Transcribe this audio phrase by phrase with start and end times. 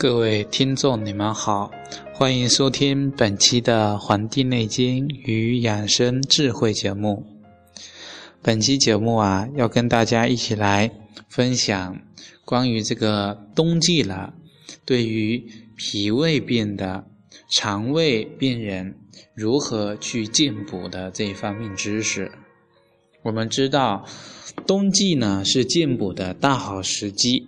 [0.00, 1.70] 各位听众，你们好，
[2.14, 7.26] 欢迎收听本期的《黄帝内经与养生智慧》节目。
[8.40, 10.90] 本期节目啊，要跟大家一起来
[11.28, 12.00] 分享
[12.46, 14.32] 关于这个冬季了，
[14.86, 15.46] 对于
[15.76, 17.04] 脾胃病的
[17.50, 18.96] 肠胃病人
[19.34, 22.32] 如何去进补的这一方面知识。
[23.22, 24.06] 我们知道，
[24.66, 27.46] 冬季呢是进补的大好时机。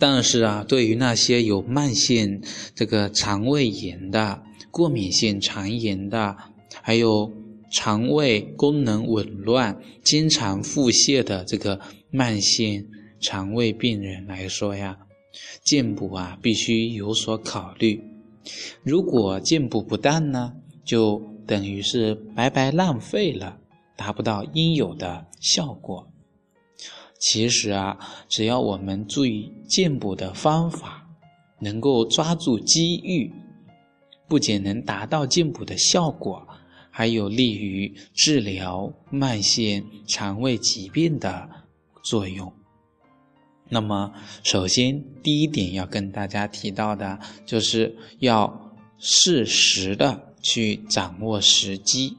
[0.00, 2.40] 但是啊，对于那些有慢性
[2.74, 6.36] 这个肠胃炎的、过敏性肠炎的，
[6.80, 7.30] 还有
[7.70, 11.78] 肠胃功能紊乱、经常腹泻的这个
[12.10, 12.88] 慢性
[13.20, 14.96] 肠胃病人来说呀，
[15.62, 18.02] 进补啊必须有所考虑。
[18.82, 23.58] 如果进补不当呢，就等于是白白浪费了，
[23.96, 26.09] 达不到应有的效果。
[27.20, 31.06] 其实啊，只要我们注意进补的方法，
[31.60, 33.30] 能够抓住机遇，
[34.26, 36.48] 不仅能达到进补的效果，
[36.90, 41.48] 还有利于治疗慢性肠胃疾病的
[42.02, 42.50] 作用。
[43.68, 44.12] 那么，
[44.42, 52.16] 首先第一点要跟大家提到的，就是要适时的去掌握时机。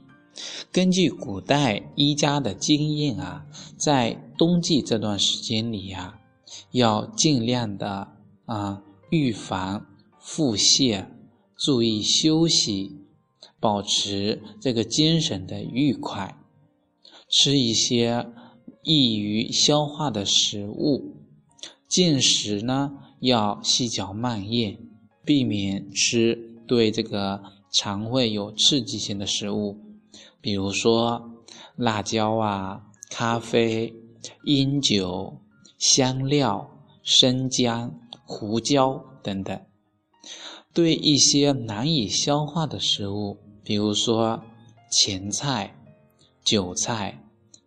[0.72, 3.46] 根据古代医家的经验啊，
[3.78, 6.20] 在冬季这段时间里呀，
[6.72, 8.08] 要尽量的
[8.46, 9.86] 啊预防
[10.20, 11.08] 腹泻，
[11.58, 12.96] 注意休息，
[13.60, 16.38] 保持这个精神的愉快，
[17.30, 18.28] 吃一些
[18.84, 21.18] 易于消化的食物，
[21.88, 24.80] 进食呢要细嚼慢咽，
[25.26, 29.78] 避免吃对这个肠胃有刺激性的食物。
[30.42, 31.44] 比如说
[31.76, 32.82] 辣椒啊、
[33.12, 33.94] 咖啡、
[34.46, 35.40] 烟酒、
[35.78, 36.70] 香料、
[37.04, 37.94] 生姜、
[38.26, 39.62] 胡椒等等。
[40.74, 44.42] 对一些难以消化的食物，比如说
[44.90, 45.76] 前菜、
[46.44, 47.24] 韭菜、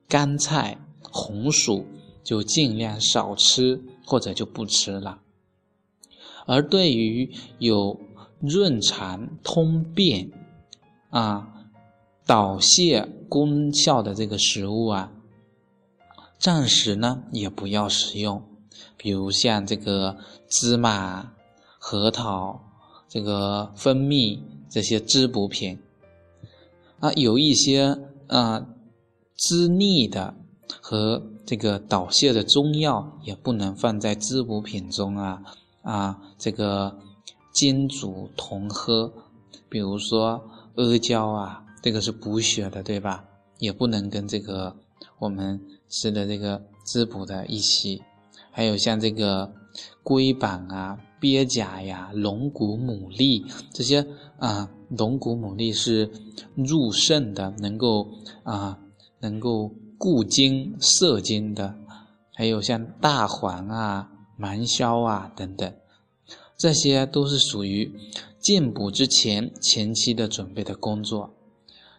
[0.08, 1.86] 干菜、红薯，
[2.24, 5.20] 就尽量少吃或者就不吃了。
[6.46, 8.00] 而对于有
[8.40, 10.30] 润肠通便
[11.10, 11.50] 啊。
[12.26, 15.12] 导泻功效的这个食物啊，
[16.38, 18.42] 暂时呢也不要食用，
[18.96, 20.16] 比如像这个
[20.48, 21.34] 芝麻、
[21.78, 22.58] 核桃、
[23.08, 25.78] 这个蜂蜜这些滋补品
[27.00, 27.98] 啊，有一些
[28.28, 28.66] 啊
[29.36, 30.34] 滋腻的
[30.80, 35.42] 和这个导泻的中药也不能放在滋补品中啊
[35.82, 36.98] 啊，这个
[37.52, 39.12] 煎煮同喝，
[39.68, 40.42] 比如说
[40.76, 41.63] 阿胶啊。
[41.84, 43.22] 这个是补血的，对吧？
[43.58, 44.74] 也不能跟这个
[45.18, 48.02] 我们吃的这个滋补的一起。
[48.50, 49.52] 还有像这个
[50.02, 54.06] 龟板啊、鳖甲呀、龙骨牡蛎这些
[54.38, 56.10] 啊，龙骨牡蛎是
[56.54, 58.08] 入肾的，能够
[58.44, 58.78] 啊，
[59.20, 61.76] 能够固精摄精的。
[62.32, 65.70] 还有像大黄啊、芒硝啊等等，
[66.56, 67.92] 这些都是属于
[68.40, 71.34] 进补之前前期的准备的工作。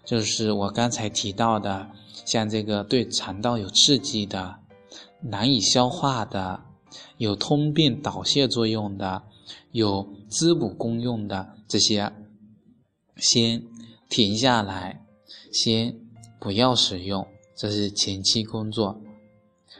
[0.05, 1.89] 就是我刚才提到的，
[2.25, 4.59] 像这个对肠道有刺激的、
[5.21, 6.63] 难以消化的、
[7.17, 9.23] 有通便导泻作用的、
[9.71, 12.13] 有滋补功用的这些，
[13.17, 13.63] 先
[14.07, 15.03] 停下来，
[15.51, 15.97] 先
[16.39, 19.01] 不要使用，这是前期工作。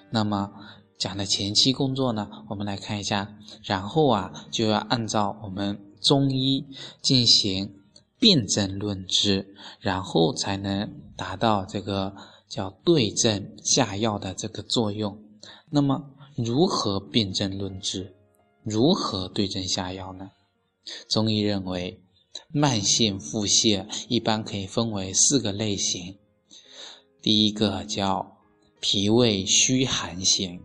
[0.10, 0.52] 那么
[0.98, 6.66] 讲的前期工作呢，我们来看一下，然后啊就要按照我们中医
[7.02, 7.76] 进行。
[8.20, 12.16] 辨证论治，然后才能达到这个
[12.48, 15.22] 叫对症下药的这个作用。
[15.70, 18.16] 那么，如何辨证论治？
[18.64, 20.32] 如何对症下药呢？
[21.10, 22.02] 中医认为，
[22.52, 26.18] 慢性腹泻一般可以分为四个类型。
[27.22, 28.38] 第一个叫
[28.80, 30.62] 脾胃虚寒型，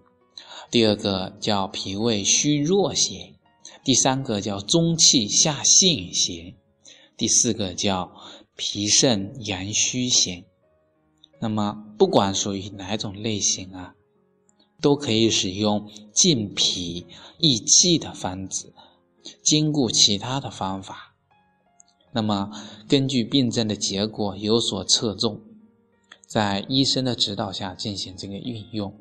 [0.71, 3.35] 第二个叫脾胃虚弱型，
[3.83, 6.55] 第三个叫中气下陷型。
[7.21, 8.11] 第四个叫
[8.57, 10.47] 脾肾阳虚型，
[11.39, 13.95] 那么不管属于哪种类型啊，
[14.81, 17.07] 都可以使用健脾
[17.37, 18.73] 益气的方子，
[19.43, 21.15] 兼顾其他的方法。
[22.13, 22.51] 那么
[22.89, 25.43] 根据病症的结果有所侧重，
[26.27, 28.99] 在医生的指导下进行这个运用。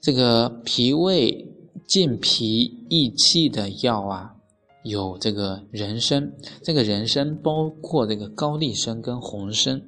[0.00, 1.46] 这个脾胃
[1.86, 4.34] 健脾益气的药啊。
[4.82, 6.32] 有这个人参，
[6.62, 9.82] 这个人参包括这个高丽参跟红参，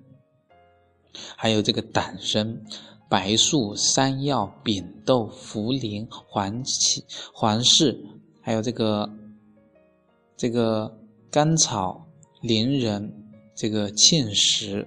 [1.37, 2.60] 还有这个党参、
[3.08, 7.98] 白术、山药、扁豆、茯苓、黄芪、黄氏
[8.42, 9.10] 还有这个
[10.37, 10.98] 这个
[11.31, 12.06] 甘草、
[12.40, 13.12] 莲仁、
[13.54, 14.87] 这个芡实，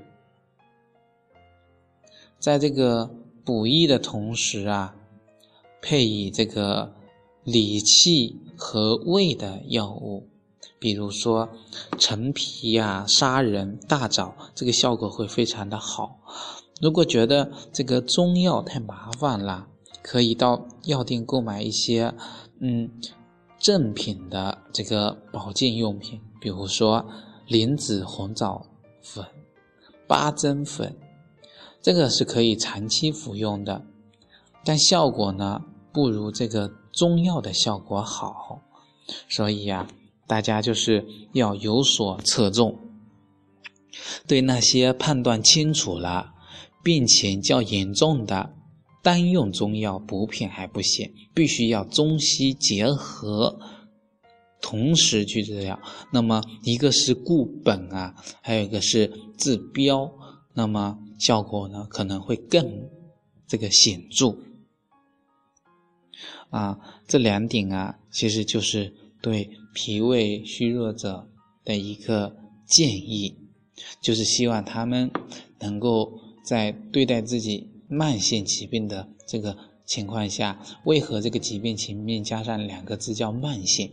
[2.39, 3.09] 在这个
[3.45, 4.95] 补益的同时啊，
[5.81, 6.93] 配以这个
[7.43, 10.27] 理气和胃的药物，
[10.79, 11.49] 比如说
[11.97, 16.19] 陈皮呀、砂仁、大枣，这个效果会非常的好。
[16.81, 19.67] 如果觉得这个中药太麻烦了，
[20.01, 22.13] 可以到药店购买一些，
[22.59, 22.89] 嗯，
[23.57, 27.05] 正品的这个保健用品，比如说
[27.47, 28.65] 莲子红枣
[29.01, 29.25] 粉、
[30.07, 30.95] 八珍粉，
[31.81, 33.85] 这个是可以长期服用的，
[34.65, 35.61] 但效果呢
[35.93, 38.61] 不如这个中药的效果好，
[39.27, 39.87] 所以呀，
[40.27, 42.79] 大家就是要有所侧重，
[44.27, 46.29] 对那些判断清楚了。
[46.83, 48.53] 病情较严重的，
[49.01, 53.57] 单用中药补品还不行，必须要中西结合，
[54.61, 55.79] 同时去治疗。
[56.11, 60.11] 那么一个是固本啊，还有一个是治标，
[60.53, 62.89] 那么效果呢可能会更
[63.47, 64.37] 这个显著。
[66.53, 71.27] 啊，这两点啊，其实就是对脾胃虚弱者
[71.65, 72.33] 的一个
[72.65, 73.35] 建议，
[74.01, 75.11] 就是希望他们
[75.59, 76.21] 能够。
[76.45, 79.55] 在对待自己慢性疾病的这个
[79.85, 83.89] 情况下，为何这个疾病前面加上两个字叫慢性？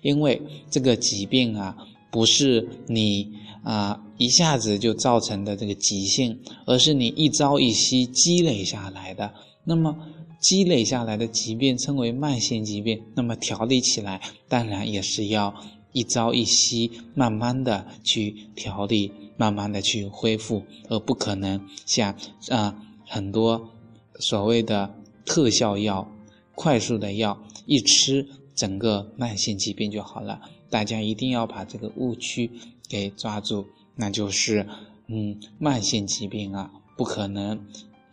[0.00, 0.40] 因为
[0.70, 1.76] 这个疾病啊，
[2.10, 3.30] 不是你
[3.62, 9.34] 啊一下子就造成的这个急性，而是你一朝一夕积累下来的。
[9.64, 9.94] 那么
[10.40, 15.54] 积累下来的疾病称为慢性疾病，那么调理起来当然也是要
[15.92, 19.12] 一朝一夕，慢慢的去调理。
[19.40, 22.14] 慢慢的去恢复，而不可能像
[22.50, 22.76] 啊
[23.06, 23.70] 很多
[24.18, 24.94] 所谓的
[25.24, 26.06] 特效药、
[26.54, 30.42] 快速的药一吃，整个慢性疾病就好了。
[30.68, 32.50] 大家一定要把这个误区
[32.86, 33.64] 给抓住，
[33.96, 34.68] 那就是
[35.06, 37.58] 嗯慢性疾病啊不可能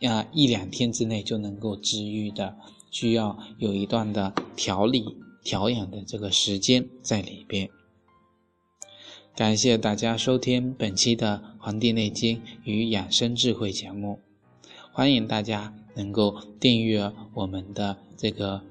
[0.02, 2.56] 啊一两天之内就能够治愈的，
[2.92, 5.06] 需要有一段的调理
[5.44, 7.70] 调养的这个时间在里边。
[9.36, 14.20] 感谢大家收听本期的《黄帝内经与养生智慧》节目，
[14.92, 18.62] 欢迎大家能够订阅我们的这个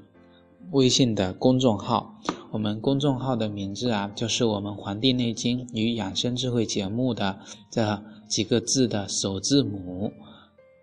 [0.72, 2.20] 微信的公众号。
[2.50, 7.38] 我们公众号的名字啊，就是我们《黄帝内经与养生智慧》节目的
[7.70, 10.12] 这几个字的首字母。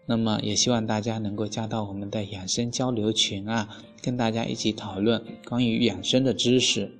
[0.05, 3.69] 那么，也希望大家能够加到我们的养生交流群啊，
[4.01, 6.91] 跟大家一起讨论关于养生的知识。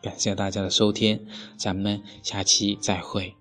[0.00, 1.26] 感谢大家的收听，
[1.56, 3.34] 咱们下期再会。